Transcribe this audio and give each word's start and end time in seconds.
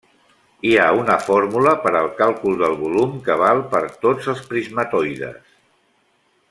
Hi 0.69 0.71
ha 0.77 0.85
una 0.99 1.17
fórmula 1.25 1.73
per 1.83 1.91
al 1.99 2.09
càlcul 2.23 2.57
del 2.63 2.73
volum 2.81 3.13
que 3.29 3.39
val 3.45 3.63
per 3.75 3.83
tots 4.07 4.33
els 4.35 4.45
prismatoides. 4.55 5.57